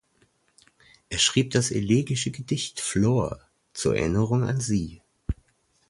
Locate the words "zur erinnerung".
3.73-4.43